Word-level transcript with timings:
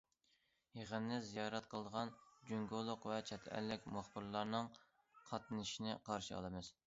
يىغىننى 0.77 1.19
زىيارەت 1.27 1.67
قىلىدىغان 1.73 2.13
جۇڭگولۇق 2.51 3.05
ۋە 3.11 3.19
چەت 3.31 3.45
ئەللىك 3.57 3.87
مۇخبىرلارنىڭ 3.97 4.73
قاتنىشىشىنى 5.29 5.99
قارشى 6.09 6.37
ئالىمىز. 6.39 6.75